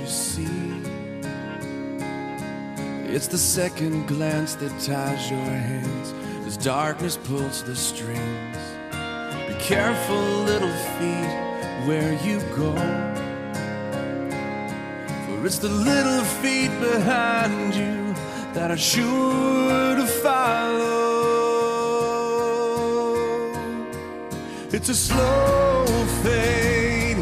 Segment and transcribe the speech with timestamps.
[0.00, 0.46] you see.
[3.08, 6.12] It's the second glance that ties your hands
[6.46, 8.58] as darkness pulls the strings.
[9.48, 12.74] Be careful, little feet, where you go.
[15.24, 18.14] For it's the little feet behind you
[18.52, 21.06] that are sure to follow.
[24.72, 25.86] It's a slow
[26.22, 27.18] fade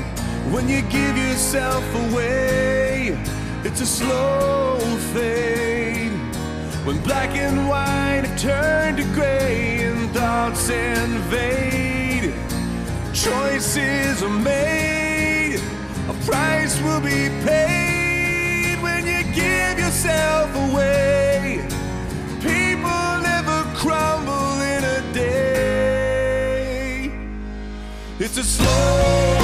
[0.53, 3.19] when you give yourself away.
[3.65, 4.79] It's a slow
[5.13, 6.13] fade
[6.87, 12.33] when black and white have turned to gray and thoughts invade.
[13.13, 15.61] Choices are made,
[16.09, 21.67] a price will be paid when you give yourself away.
[22.43, 27.11] People never crumble in a day.
[28.21, 29.44] It's a slow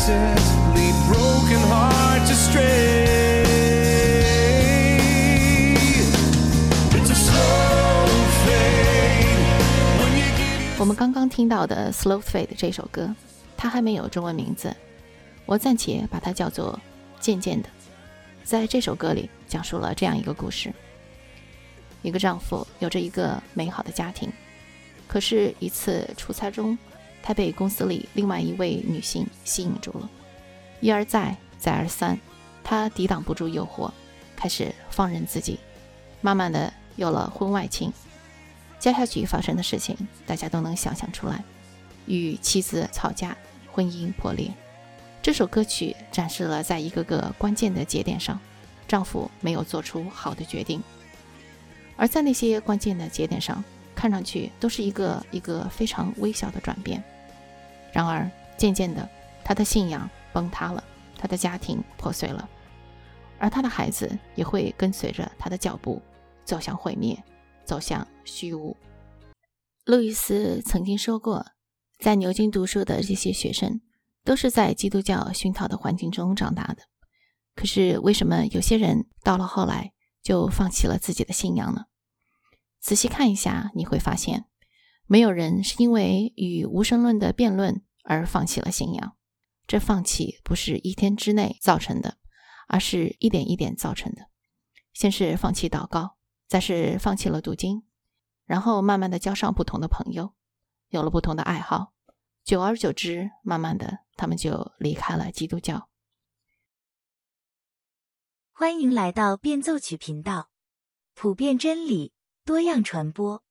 [0.00, 3.44] promises lead broken heart astray.
[6.92, 8.06] It's a slow
[8.44, 9.38] fade.
[10.78, 13.14] 我们刚刚听到的《Slow Fade》这首歌，
[13.56, 14.74] 它还没有中文名字，
[15.44, 16.80] 我暂且把它叫做
[17.22, 17.68] 《渐渐的》。
[18.42, 20.72] 在这首歌里，讲述了这样一个故事：
[22.02, 24.32] 一个丈夫有着一个美好的家庭，
[25.06, 26.76] 可是，一次出差中，
[27.22, 30.08] 他被公司里另外一位女性吸引住了。
[30.80, 32.18] 一而再，再而三，
[32.64, 33.90] 他抵挡不住诱惑，
[34.34, 35.58] 开始放任自己，
[36.20, 37.92] 慢慢的有了婚外情。
[38.78, 39.96] 接下去发生的事情，
[40.26, 41.44] 大家都能想象出来：
[42.06, 43.36] 与妻子吵架，
[43.70, 44.50] 婚姻破裂。
[45.20, 48.40] 这首歌曲展示了在一个个关键的节点上，
[48.88, 50.82] 丈夫没有做出好的决定，
[51.98, 53.62] 而在那些关键的节点上，
[53.94, 57.04] 看上去都是一个一个非常微小的转变。
[57.92, 59.08] 然而，渐渐的，
[59.44, 60.82] 他的信仰崩塌了，
[61.16, 62.48] 他的家庭破碎了，
[63.38, 66.00] 而他的孩子也会跟随着他的脚步
[66.44, 67.22] 走向毁灭，
[67.64, 68.76] 走向虚无。
[69.84, 71.46] 路易斯曾经说过，
[71.98, 73.80] 在牛津读书的这些学生
[74.24, 76.82] 都是在基督教熏陶的环境中长大的。
[77.56, 79.92] 可是，为什么有些人到了后来
[80.22, 81.86] 就放弃了自己的信仰呢？
[82.80, 84.46] 仔细看一下，你会发现，
[85.10, 89.16] 没有人是因为与无神论的辩论而放弃了信仰。
[89.66, 92.18] 这放弃不是一天之内造成的，
[92.68, 94.30] 而是一点一点造成的。
[94.92, 96.16] 先是放弃祷告，
[96.46, 97.82] 再是放弃了读经，
[98.44, 100.32] 然后慢慢的交上不同的朋友，
[100.90, 101.92] 有了不同的爱好，
[102.44, 105.88] 久而久之，慢慢的他们就离开了基督教。
[108.52, 110.50] 欢迎来到变奏曲频道，
[111.14, 112.12] 普遍真理，
[112.44, 113.42] 多样传播。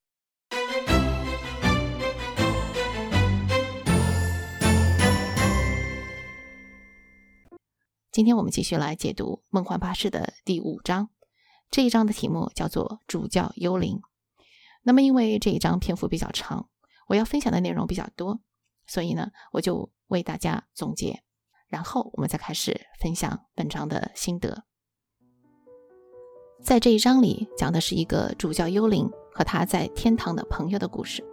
[8.12, 11.10] 今天我们继续来解读《梦幻巴士》的第五章，
[11.70, 14.02] 这一章的题目叫做“主教幽灵”。
[14.82, 16.68] 那么，因为这一章篇幅比较长，
[17.08, 18.40] 我要分享的内容比较多，
[18.88, 21.22] 所以呢，我就为大家总结，
[21.68, 24.64] 然后我们再开始分享本章的心得。
[26.64, 31.24] 在这一章里，讲的是一个主教幽灵和他在天堂的朋友的故事。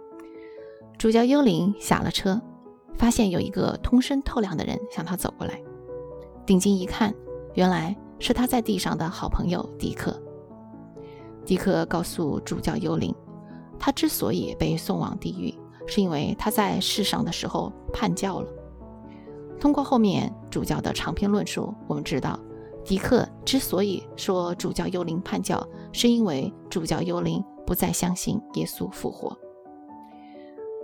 [0.99, 2.39] 主教幽灵下了车，
[2.95, 5.59] 发现有一个通身透亮的人向他走过来。
[6.47, 7.13] 定睛一看，
[7.55, 10.17] 原来是他在地上的好朋友迪克。
[11.45, 13.13] 迪克告诉主教幽灵，
[13.77, 15.53] 他之所以被送往地狱，
[15.85, 18.47] 是因为他在世上的时候叛教了。
[19.59, 22.39] 通过后面主教的长篇论述，我们知道，
[22.85, 25.61] 迪克之所以说主教幽灵叛教，
[25.91, 29.37] 是因为主教幽灵不再相信耶稣复活。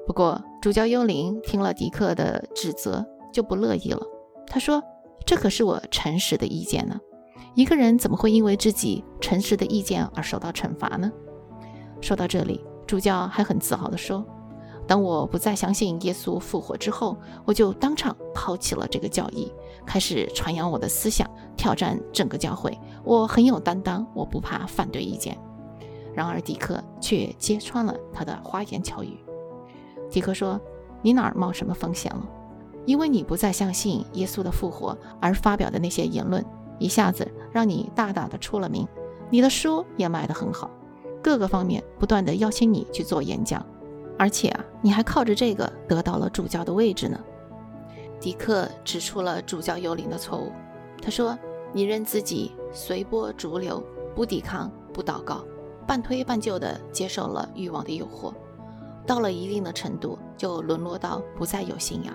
[0.06, 4.06] 不过，主教幽灵听了迪克的指责，就不乐意了。
[4.46, 4.84] 他说。
[5.26, 7.00] 这可是我诚实的意见呢，
[7.56, 11.12] 一个人怎么会因为自己诚实的意见而受到惩罚呢？
[12.02, 14.26] 说到这里，主教还很自豪地说
[14.86, 19.50] ：“当我不再相信耶稣复活之后，我就当场抛弃了这个教义，
[19.86, 21.26] 开始传扬我的思想，
[21.56, 22.78] 挑战整个教会。
[23.06, 25.38] 我很有担当，我不怕反对意见。”
[26.14, 29.18] 然而，迪克却揭穿了他的花言巧语。
[30.12, 30.60] 迪克说
[31.02, 32.28] ：“你哪儿冒什么风险了？
[32.86, 36.44] 因为你不再相信耶稣的复活而发表的那些言论，
[36.80, 38.88] 一下子让你大大的出了名。
[39.30, 40.70] 你的书也卖得很好，
[41.22, 43.66] 各个方面不断的邀请你去做演讲，
[44.18, 47.20] 而且啊，你还靠着这个得到了主教的位置呢。
[48.20, 50.52] 迪克指出了主教幽灵的错误，
[51.02, 51.38] 他说
[51.74, 53.84] ：“你任自己随波逐流，
[54.16, 55.44] 不抵抗，不祷告，
[55.88, 58.34] 半推半就地接受了欲望的诱惑，
[59.06, 62.14] 到了一定的程度，就沦落到不再有信仰。”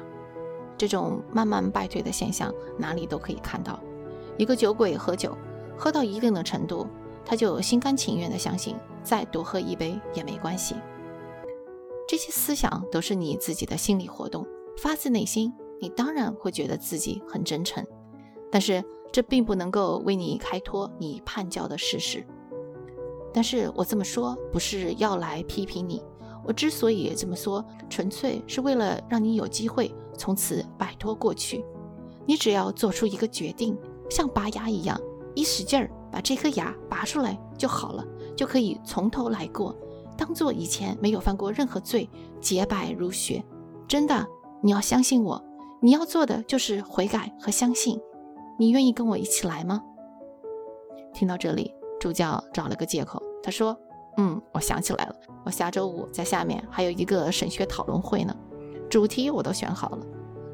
[0.79, 3.79] 这种慢慢败退的现象，哪里都可以看到。
[4.39, 5.37] 一个酒鬼喝酒，
[5.77, 6.87] 喝到一定的程度，
[7.25, 10.77] 他就心甘情愿地相信，再多喝一杯也没关系。
[12.07, 14.47] 这些思想都是你自己的心理活动，
[14.79, 17.85] 发自内心，你当然会觉得自己很真诚。
[18.51, 18.83] 但是
[19.13, 22.25] 这并不能够为你开脱你叛教的事实。
[23.35, 26.03] 但是我这么说，不是要来批评你。
[26.49, 31.63] 我之所以这么说，纯粹是为了让你有机会从此摆脱过去。
[32.25, 33.77] 你只要做出一个决定，
[34.09, 34.99] 像拔牙一样，
[35.35, 38.03] 一使劲儿把这颗牙拔出来就好了，
[38.35, 39.77] 就可以从头来过，
[40.17, 42.09] 当做以前没有犯过任何罪，
[42.41, 43.45] 洁白如雪。
[43.87, 44.27] 真的，
[44.63, 45.45] 你要相信我。
[45.83, 48.01] 你要做的就是悔改和相信。
[48.59, 49.83] 你愿意跟我一起来吗？
[51.13, 53.79] 听到这里，主教找了个借口，他说。
[54.19, 58.37] 嗯，我想起来了，我下周五在下面还有一个神学讨论会呢，
[58.91, 59.99] 主题我都选好了，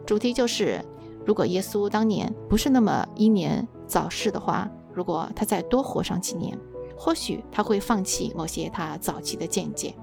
[0.06, 0.78] 主题就是
[1.24, 6.58] 如果耶稣当年不是那么英年早逝的话，如果他再多活上几年，
[6.94, 9.94] 或许他会放弃某些他早期的见解，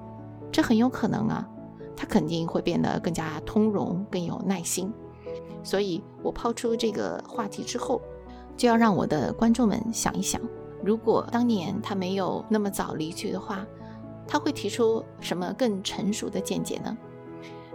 [0.50, 1.48] 这很有可能啊，
[1.96, 4.92] 他肯定会变得更加通融，更有耐心。
[5.62, 8.02] 所以我抛出这个话题之后，
[8.56, 10.40] 就要让我的观众们想一想。
[10.84, 13.64] 如果当年他没有那么早离去的话，
[14.26, 16.96] 他会提出什么更成熟的见解呢？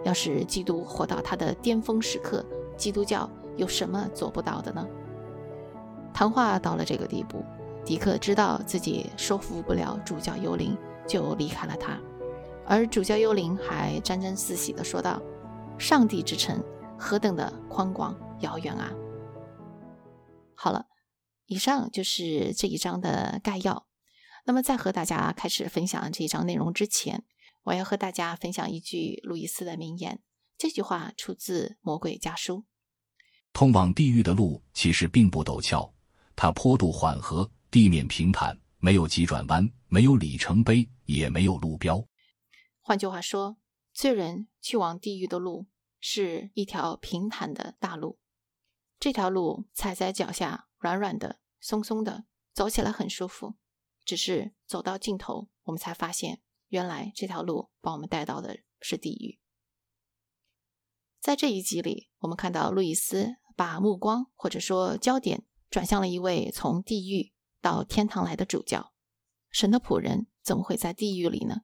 [0.03, 2.45] 要是基督活到他的巅峰时刻，
[2.75, 4.85] 基督教有什么做不到的呢？
[6.13, 7.43] 谈话到了这个地步，
[7.85, 10.77] 迪克知道自己说服不了主教幽灵，
[11.07, 11.97] 就离开了他。
[12.65, 15.21] 而主教幽灵还沾沾自喜地说道
[15.79, 16.61] ：“上帝之城
[16.97, 18.91] 何等的宽广遥远啊！”
[20.55, 20.85] 好了。
[21.47, 23.87] 以上就是这一章的概要。
[24.45, 27.25] 那么，在和大家开始分享这一章内容之前，
[27.63, 30.21] 我要和大家分享一句路易斯的名言。
[30.57, 32.59] 这句话出自《魔鬼家书》
[33.53, 35.93] ：“通往地狱的路其实并不陡峭，
[36.35, 42.05] 它坡度缓和，地面平坦，没有急转弯，没有里程碑，也没有路标。”
[42.81, 43.57] 换句话说，
[43.93, 45.67] 罪人去往地狱的路
[45.99, 48.17] 是一条平坦的大路，
[48.99, 50.66] 这条路踩在脚下。
[50.79, 53.55] 软软的、松松的，走起来很舒服。
[54.05, 59.39] 只是走到尽头，我们才发现，原来这条路把我们带到的是地狱。
[61.19, 68.93] 在这一集里，我们看到路易斯把目光或者说焦点转向了一位从地狱到天堂来的主教。
[69.49, 71.63] 神的仆人怎么会在地狱里呢？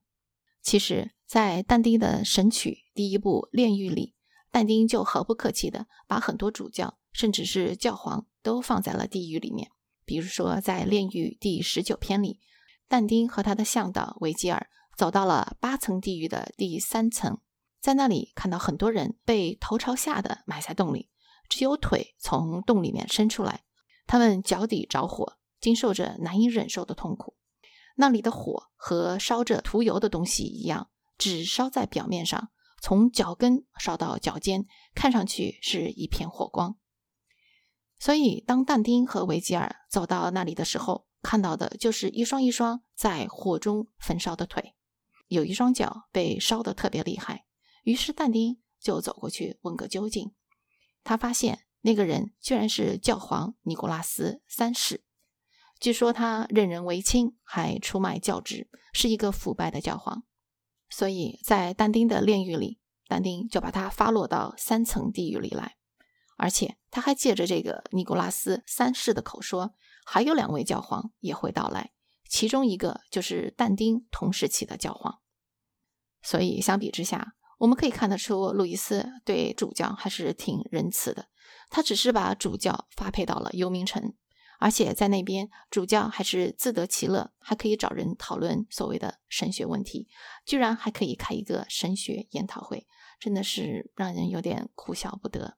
[0.62, 4.16] 其实，在但丁的《神曲》第一部《炼狱》里，
[4.52, 8.26] 但丁就毫不客气地把很多主教，甚至是教皇。
[8.44, 9.72] 都放在了地狱里面。
[10.04, 12.42] 比如说，在《炼狱》第十九篇里，
[12.90, 14.68] 但丁和他的向导维吉尔
[14.98, 17.40] 走到了八层地狱的第三层，
[17.80, 21.10] 在那里看到很多人被头朝下的埋在洞里，
[21.48, 23.64] 只有腿从洞里面伸出来，
[24.06, 27.38] 他们脚底着火，经受着难以忍受的痛苦。
[27.96, 32.50] 那里的火和烧着涂油的东西一样，只烧在表面上，
[32.82, 36.76] 从脚跟烧到脚尖，看上去是一片火光。
[38.04, 44.76] 所以，当但丁和维吉尔走到那里的时候，看到的就是一双一双在火中焚烧的腿，
[45.30, 47.46] 有一双脚被烧得特别厉害。
[47.84, 50.34] 于是，但丁就走过去问个究竟。
[51.06, 55.06] 他发现那个人居然是教皇尼古拉斯三世。
[55.80, 60.24] 据说他任人唯亲，还出卖教职，是一个腐败的教皇。
[60.90, 65.78] 所以在但丁的炼狱里，但丁就把他发落到三层地狱里来。
[66.38, 69.76] 而且他还借着这个尼古拉斯三世的口说，
[70.06, 71.92] 还有两位教皇也会到来，
[72.28, 75.20] 其中一个就是但丁同时期的教皇。
[76.22, 81.28] 所以相比之下，我们可以看得出，路易斯对主教还是挺仁慈的。
[81.70, 84.14] 他只是把主教发配到了幽冥城，
[84.60, 90.08] 而且在那边主教还是自得其乐，还可以找人讨论所谓的神学问题，
[90.46, 92.88] 居然还可以开一个神学研讨会，
[93.20, 95.58] 真的是让人有点哭笑不得。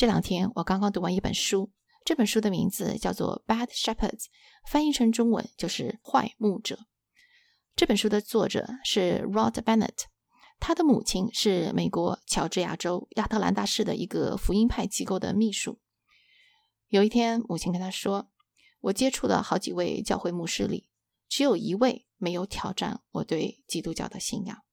[0.00, 1.70] 这两天我刚刚读完一本书，
[2.06, 4.22] 这本书的名字叫做《Bad Shepherds》，
[4.66, 6.86] 翻译成中文就是“坏牧者”。
[7.76, 10.04] 这本书的作者是 Rod Bennett，
[10.58, 15.78] 他的母亲是美国乔治亚州亚特兰大市的一个福音派机构的秘书。
[16.88, 18.30] 有一天，母亲跟他说
[18.80, 20.88] ：“我接触的好几位教会牧师里，
[21.28, 24.64] 只有一位没有挑战我对基督教的信仰。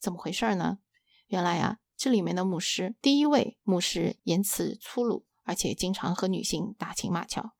[0.00, 0.78] 怎么回事呢？
[1.26, 7.52] 原来啊，这里面的牧师，第一位牧师言辞粗鲁，而且经常和女性打情骂俏。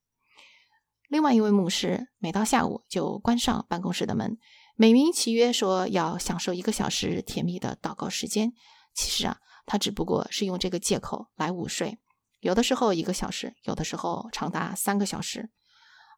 [1.06, 4.36] 另外一位牧师，每到下午就关上办公室的门。”
[4.74, 8.52] 美名其曰说要享受一个小时甜蜜的祷告时间，
[8.92, 12.00] 其实啊，他只不过是用这个借口来午睡，
[12.40, 15.50] 有的时候一个小时，有的时候长达三个小时，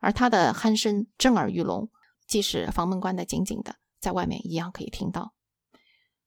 [0.00, 1.90] 而他的鼾声震耳欲聋，
[2.26, 5.33] 即使房门关得紧紧的，在外面一样可以听到。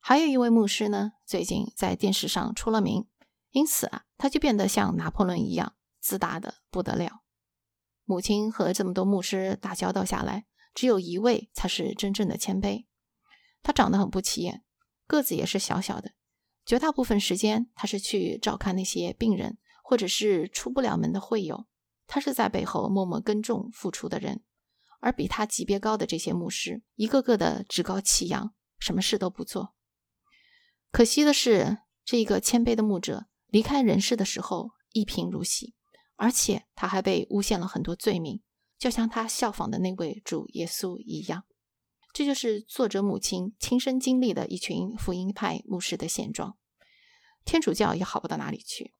[0.09, 3.09] 还有一位牧师呢，最近在电视上出了名，
[3.51, 7.23] 因此啊，他就变得像拿破仑一样自大的不得了。
[8.05, 10.45] 母亲和这么多牧师打交道下来。
[10.73, 12.85] 只有一位才是真正的谦卑。
[13.61, 14.63] 他长得很不起眼，
[15.07, 16.13] 个子也是小小的。
[16.65, 21.65] 绝大部分时间，他是去照看那些病人，或者是出不了门的会友。
[22.05, 24.45] 他是在背后默默耕种、付出的人。
[25.01, 29.73] 而比他级别高的这些牧师，一个个的趾高气扬，什么事都不做。
[30.97, 35.75] 可惜的是，这个谦卑的牧者离开人世的时候一贫如洗，
[36.15, 38.41] 而且他还被诬陷了很多罪名。
[38.79, 41.43] 就像他效仿的那位主耶稣一样，
[42.13, 46.57] 这就是作者母亲亲身经历的一群福音派牧师的现状。
[47.45, 48.91] 天主教也好不到哪里去，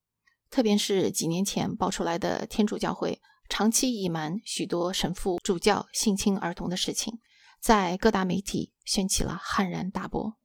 [0.52, 7.18] 特别是几年前爆出来的天主教会长期隐瞒许多神父主教性侵儿童的事情，
[7.60, 10.38] 在各大媒体掀起了撼然大波。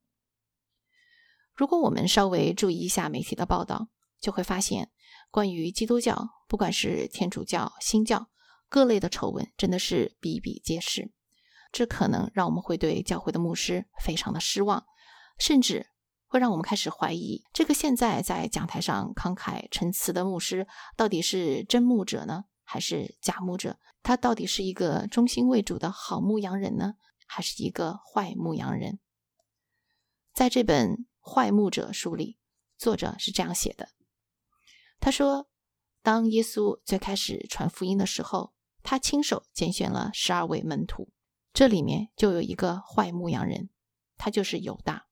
[1.55, 4.89] 如果我们稍微注意一下媒体的报道，就会发现，
[5.29, 8.29] 关于基督教，不管是天主教、新教。
[8.69, 11.11] 各类的丑闻真的是比比皆是，
[11.71, 14.83] 这可能让我们会对教会的牧师非常的失望，
[15.37, 15.85] 甚至
[16.25, 20.67] 会让我们开始怀疑这个现在在讲台上慷慨陈词的牧师
[20.97, 23.77] 到底是真牧者呢，还是假牧者？
[24.01, 26.95] 他到底是一个忠心为主的好牧羊人呢，
[27.27, 28.97] 还是一个坏牧羊人？
[30.33, 30.89] 在这本
[31.23, 32.37] 《坏牧者》书里，
[32.77, 33.89] 作者是这样写的：
[34.99, 35.47] 他说，
[36.01, 38.53] 当耶稣最开始传福音的时候。
[38.85, 41.13] 他亲手拣选了十二位门徒，
[41.53, 43.69] 这里面就有一个坏牧羊人，
[44.17, 45.07] 他就是犹大。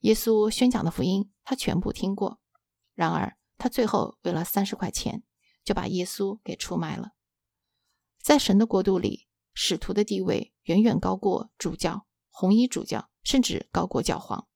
[0.00, 2.40] 耶稣宣讲的福音，他全部听过，
[2.94, 5.22] 然而他最后为了三十块钱，
[5.62, 7.12] 就把耶稣给出卖了。
[8.22, 14.48] 在神的国度里，使徒的地位远远高过主教、红衣主教，甚至高过教皇。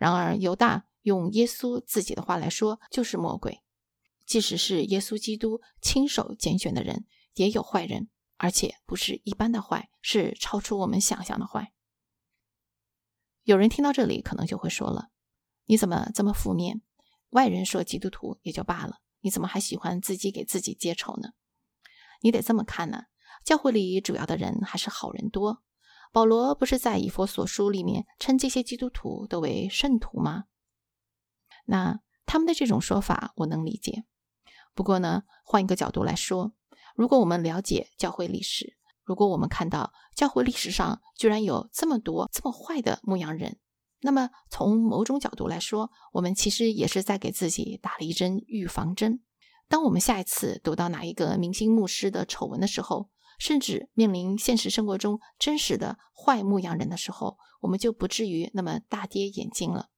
[0.00, 3.60] 然而犹大用耶稣自己的话来说，就是魔鬼。
[4.26, 7.06] 即使是耶稣基督亲手拣选的人。
[7.34, 11.72] 也有坏人，而且不是一般的坏，是超出我们想象的坏。
[13.44, 15.10] 有人听到这里，可能就会说了
[15.66, 16.82] ：“你怎么这么负面？
[17.30, 21.30] 外人说基督徒也就罢了，你怎么还喜欢自己给自己揭丑呢？”
[22.20, 23.04] 你得这么看呢。
[23.44, 25.62] 教会里主要的人还是好人多。
[26.12, 30.44] 保罗不是在以佛所书里面称这些基督徒都为圣徒吗？
[31.66, 34.04] 那他们的这种说法我能理解。
[34.74, 36.52] 不过呢，换一个角度来说。
[36.96, 43.58] 如果我们了解教会历史，如果我们看到教会历史上居然有这么多这么坏的牧羊人，
[44.00, 49.22] 那么从某种角度来说，我们其实也是在给自己打了一针预防针。
[49.68, 53.08] 当我们下一次读到哪一个明星牧师的丑闻的时候，
[53.40, 59.88] 甚至面临现实生活中真实的坏牧羊人的时候，我们就不至于那么大跌眼镜了。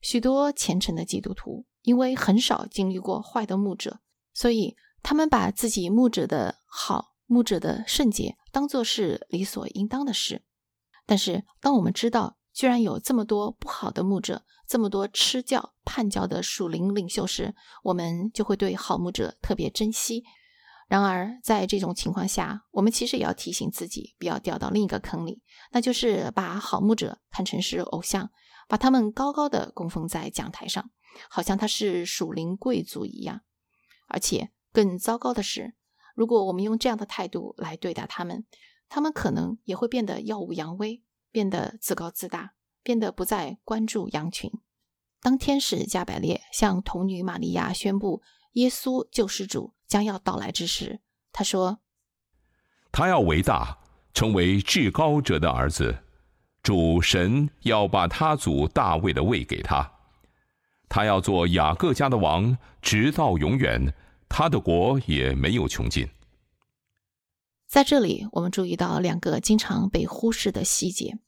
[0.00, 4.00] 许多虔诚的基督徒因为很少经历过坏的牧者，
[4.32, 4.74] 所以。
[5.02, 10.42] 他们把自己牧者的好、牧者的圣洁当做是理所应当的事，
[11.06, 20.24] 但是当我们知道居然有这么多不好的牧者，这么多吃教叛教的属灵领袖时，我们就会对好牧者特别珍惜。
[20.88, 28.30] 然而，在这种情况下，我们其实也要提醒自己，不要掉到另一个坑里，那就是把好牧者看成是偶像，
[28.68, 30.90] 把他们高高的供奉在讲台上，
[31.30, 33.40] 好像他是属灵贵族一样，
[34.08, 34.50] 而且。
[34.72, 35.74] 更糟糕的是，
[36.14, 38.44] 如果我们用这样的态度来对待他们，
[38.90, 41.02] 他们可能也会变得耀武扬威，
[41.32, 42.52] 变得自高自大，
[42.82, 44.50] 变得不再关注羊群。
[45.22, 48.20] 当天使加百列向童女玛利亚宣布
[48.56, 51.00] 耶稣救世主将要到来之时，
[51.32, 51.78] 他说
[52.92, 53.78] ：“他要伟大，
[54.12, 56.02] 成为至高者的儿子，
[56.62, 59.92] 主神要把他祖大卫的位给他，
[60.88, 63.94] 他要做雅各家的王，直到永远。”
[64.28, 66.08] 他的国也没有穷尽。
[67.68, 71.20] 在这里，我们注意到两个经常被忽视的细节：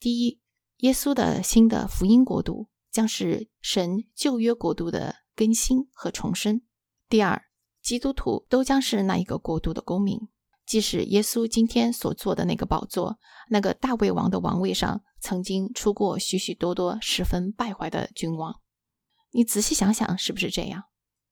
[0.00, 0.40] 第一，
[0.78, 6.62] 耶稣的新的福音国度将是神旧约国度的更新和重生。
[7.08, 7.42] 第二，
[7.82, 10.18] 基督徒都将是那一个国度的公民。
[10.64, 13.18] 即使耶稣今天所坐的那个宝座，
[13.50, 18.60] 那个大卫王的王位上，曾经出过许许多多十分败坏的君王。
[19.32, 20.84] 你仔细想想，是不是这样？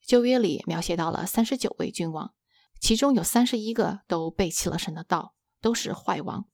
[0.04, 2.34] 旧约里描写到了三十九位君王，
[2.80, 6.48] 其中有三十一个都背弃了神的道，都是坏王。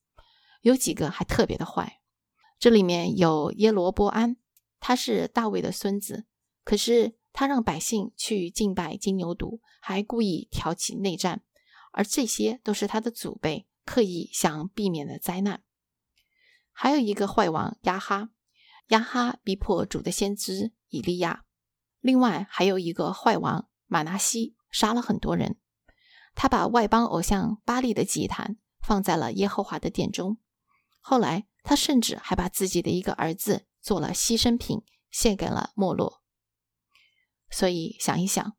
[0.61, 1.99] 有几个还特别的坏。
[2.59, 4.37] 这里面有耶罗波安，
[4.79, 6.25] 他是大卫的孙子，
[6.63, 11.43] 可是他让百姓去敬拜金牛犊，还故意挑起内战。
[11.91, 15.61] 而这些都是他的祖辈刻意想避免的灾难。
[16.71, 18.31] 还有一个坏王亚哈，
[18.87, 21.45] 亚哈逼迫主的先知以利亚。
[21.99, 25.59] 另外还有一个坏王马拿西，杀了很多人。
[26.33, 30.39] 他把外邦偶像巴利的祭坛放在了耶和华的殿中。
[30.99, 36.23] 后来他甚至还把自己的一个儿子做了牺牲品，献给了莫洛。
[37.49, 38.55] 所以想一想，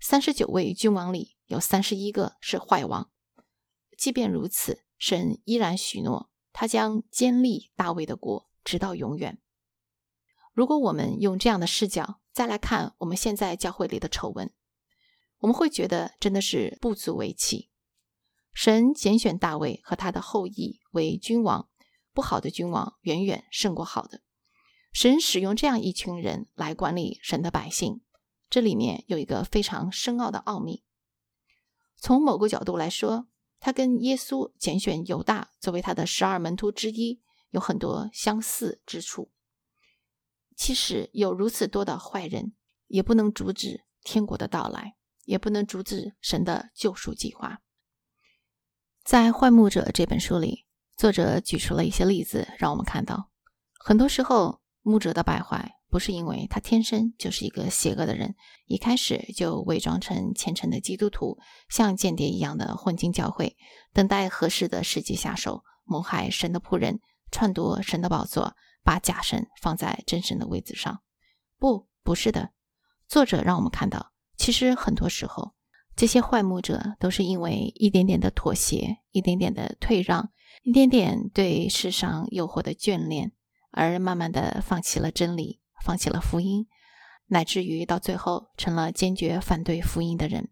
[0.00, 1.36] 三十九位君王里。
[1.46, 3.10] 有三十一个是坏王，
[3.98, 9.42] 即便如此，神依然许诺，他将坚立大卫的国，直到永远。
[10.52, 14.54] 如果我们用这样的视角再来看我们现在教会里的丑闻，
[15.38, 17.72] 我们会觉得真的是不足为奇。
[18.52, 21.68] 神拣选大卫和他的后裔为君王，
[22.12, 24.22] 不好的君王远远胜过好的。
[24.92, 28.02] 神使用这样一群人来管理神的百姓，
[28.50, 30.84] 这里面有一个非常深奥的奥秘。
[31.96, 33.28] 从某个角度来说，
[33.60, 39.30] 他跟耶稣拣选犹大作为他的十二门徒之一有很多相似之处。
[40.56, 42.54] 即使有如此多的坏人，
[42.88, 47.60] 也不能阻止天国的到来，也不能阻止神的救赎计划。
[49.04, 50.66] 在《坏牧者》这本书里，
[50.96, 53.30] 作者举出了一些例子，让我们看到，
[53.78, 55.79] 很多时候牧者的败坏。
[55.90, 61.36] 不是因为他天生就是一个邪恶的人，一开始就伪装成虔诚的基督徒，
[61.68, 63.56] 像间谍一样的混进教会，
[63.92, 67.00] 等待合适的时机下手，谋害神的仆人，
[67.32, 71.02] 篡夺神的宝座，把假神放在真神的位子上。
[71.58, 72.52] 不，不是的。
[73.08, 75.54] 作者让我们看到，其实很多时候，
[75.96, 80.30] 这些坏牧者都是因为一点点的妥协，一点点的退让，
[80.62, 83.32] 一点点对世上诱惑的眷恋，
[83.72, 85.59] 而慢慢的放弃了真理。
[85.84, 86.66] 放弃了福音，
[87.26, 90.50] 乃至于到最后成了坚决反对福音的人，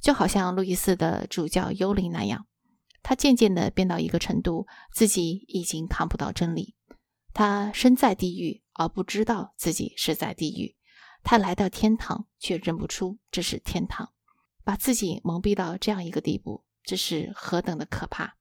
[0.00, 2.46] 就好像路易斯的主教幽灵那样，
[3.02, 6.74] 他渐渐的变到一个程度，自己已经看不到真理。
[7.32, 10.76] 他身在地狱而不知道自己是在地狱，
[11.22, 14.12] 他来到天堂却认不出这是天堂，
[14.62, 18.36] 把自己蒙蔽到这样一个地步，这是何等的可怕！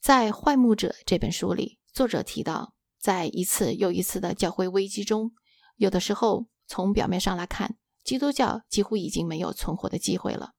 [0.00, 2.73] 在《坏牧者》这本书里，作者提到。
[3.04, 5.32] 在一次又一次的教会危机中，
[5.76, 10.54] 有的时候从表面上来看，基督教几乎已经没有存活的机会了。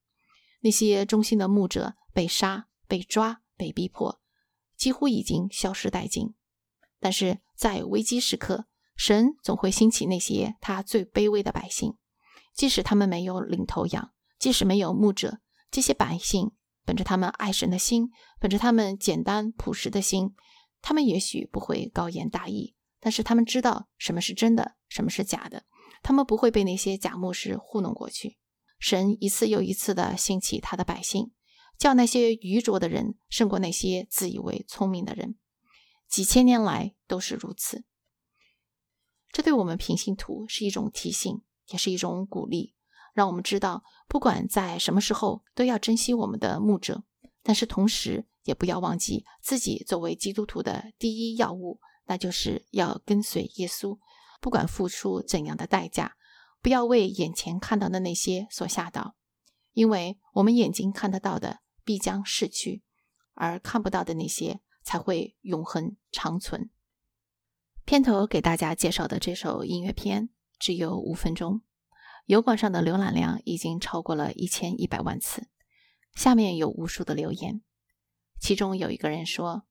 [0.61, 4.21] 那些忠心的牧者被杀、被抓、被逼迫，
[4.77, 6.35] 几乎已经消失殆尽。
[6.99, 11.97] 但是在危机时刻，神总会兴起那些他最卑微的百姓，
[12.53, 15.39] 即使他们没有领头羊，即使没有牧者，
[15.71, 16.51] 这些百姓
[16.85, 20.35] 本着他们爱神的心，本着他们简单朴实的心。
[20.87, 25.65] 他们也许不会高言大义，但是他们知道什么是真的，什么是假的。
[26.03, 28.37] 他们不会被那些假牧师糊弄过去。
[28.77, 31.31] 神一次又一次的兴起他的百姓，
[31.79, 35.39] 叫那些愚拙的人胜过那些自以为聪明的人。
[36.07, 37.83] 几千年来都是如此。
[39.31, 42.75] 这对我们平信徒是一种提醒，也是一种鼓励，
[43.15, 47.03] 让我们知道，不管在什么时候，都要珍惜我们的牧者。
[47.41, 53.99] 但是同时，也不要忘记自己作为基督徒的第一要务，那就是要跟随耶稣，
[54.39, 56.15] 不管付出怎样的代价，
[56.61, 59.15] 不要为眼前看到的那些所吓到，
[59.73, 62.83] 因为我们眼睛看得到的必将逝去，
[63.33, 66.69] 而看不到的那些才会永恒长存。
[67.83, 71.61] 片头给大家介绍的这首音乐片只有五分钟，
[72.25, 75.47] 油管上的浏览量已经超过了一千一百万次。
[76.15, 77.61] 下面有无数的留言，
[78.39, 79.65] 其中有一个人说：“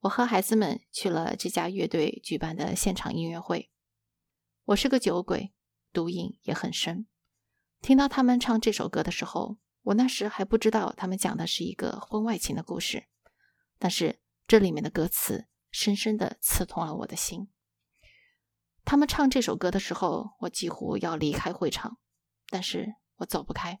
[0.00, 3.70] 我和孩子们去了这家乐队举办的现场音乐会。
[4.64, 5.52] 我是个酒鬼，
[5.92, 7.06] 毒瘾也很深。
[7.80, 13.06] 听到他们唱这首歌的时候，我那时还不知道他们讲的是一个婚外情的故事。
[13.78, 17.48] 但是这里面的歌词深深地刺痛了我的心。
[18.84, 21.98] 他们唱这首歌的时候，我几乎要离开会场，
[22.48, 23.80] 但是我走不开。”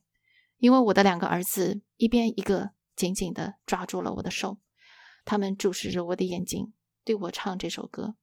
[0.58, 4.58] 因为我的两个儿子一边一个紧紧地抓住了我的手，
[5.24, 8.16] 他们注视着我的眼睛，对我唱这首歌。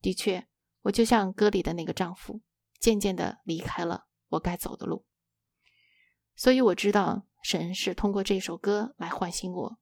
[0.00, 0.48] 的确，
[0.84, 2.40] 我就像歌里的那个丈夫，
[2.80, 5.04] 渐渐的离开了我该走的路。
[6.34, 9.78] 所以我知道，神是通过这首歌来唤醒我。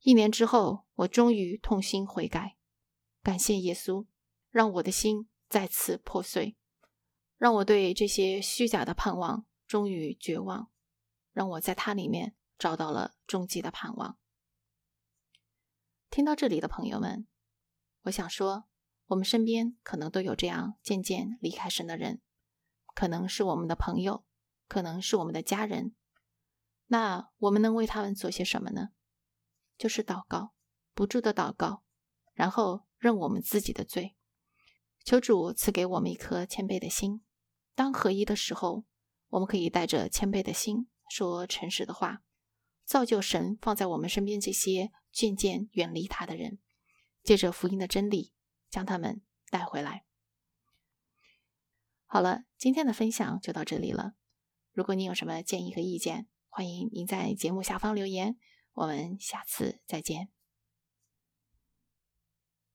[0.00, 2.56] 一年之后，我终于痛心悔改，
[3.22, 4.04] 感谢耶稣，
[4.50, 6.56] 让我的心再次破碎，
[7.36, 10.72] 让我对这些虚假的盼望终于绝望，
[11.30, 14.16] 让我在它里面找到了终极的盼望。
[16.10, 17.26] 听到这里的朋友们，
[18.02, 18.66] 我想说，
[19.06, 22.22] 我们身边可能都有这样渐渐离开神的人，
[22.94, 24.24] 可能是我们的朋友。
[24.68, 25.94] 可能是我们的家人，
[26.86, 28.90] 那我们能为他们做些什么呢？
[29.76, 30.54] 就是祷告，
[30.94, 31.82] 不住的祷告，
[32.32, 34.16] 然后认我们自己的罪，
[35.04, 37.22] 求主赐给我们一颗谦卑的心。
[37.74, 38.84] 当合一的时候，
[39.28, 42.22] 我们可以带着谦卑的心说诚实的话，
[42.92, 46.58] 造就神放在我们身边这些渐渐远离他的人，
[47.22, 48.34] 借着福音的真理
[48.68, 50.04] 将他们带回来。
[52.04, 54.12] 好了，今天的分享就到这里了。
[54.72, 58.36] 如果您有什么建议和意见，欢迎您在节目下方留言。
[58.74, 60.41] 我们下次再见。